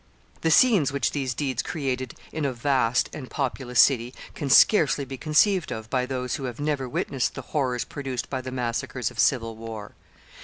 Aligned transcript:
The 0.41 0.49
scenes 0.49 0.91
which 0.91 1.11
these 1.11 1.35
deeds 1.35 1.61
created 1.61 2.15
in 2.31 2.43
a 2.43 2.51
vast 2.53 3.07
and 3.13 3.29
populous 3.29 3.79
city 3.79 4.15
can 4.33 4.49
scarcely 4.49 5.05
be 5.05 5.15
conceived 5.15 5.71
of 5.71 5.91
by 5.91 6.07
those 6.07 6.37
who 6.37 6.45
have 6.45 6.59
never 6.59 6.89
witnessed 6.89 7.35
the 7.35 7.43
horrors 7.53 7.83
produced 7.85 8.27
by 8.27 8.41
the 8.41 8.51
massacres 8.51 9.11
of 9.11 9.19
civil 9.19 9.55
war. 9.55 9.93